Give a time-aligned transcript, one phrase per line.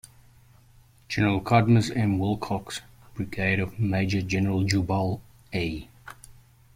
[1.09, 1.43] Gen.
[1.43, 2.17] Cadmus M.
[2.17, 2.81] Wilcox's
[3.13, 4.25] brigade of Maj.
[4.25, 4.67] Gen.
[4.67, 5.21] Jubal
[5.53, 5.87] A.